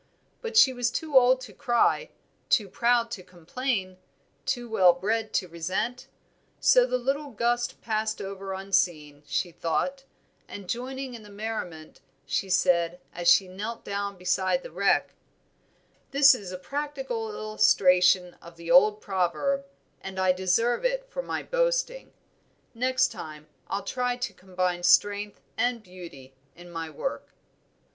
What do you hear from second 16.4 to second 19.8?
a practical illustration of the old proverb,